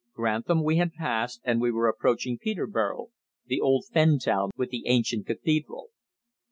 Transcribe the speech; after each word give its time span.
Grantham 0.15 0.63
we 0.63 0.77
had 0.77 0.95
passed 0.95 1.41
and 1.43 1.61
we 1.61 1.69
were 1.69 1.87
approaching 1.87 2.35
Peterborough, 2.39 3.09
the 3.45 3.61
old 3.61 3.85
fen 3.93 4.17
town 4.17 4.49
with 4.57 4.71
the 4.71 4.87
ancient 4.87 5.27
cathedral. 5.27 5.89